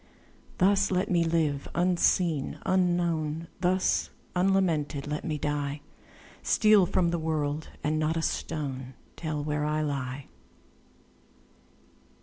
[0.57, 5.81] Thus let me live, unseen, unknown; Thus unlamented let me die;
[6.41, 10.25] Steal from the world, and not a stone Tell where I lie.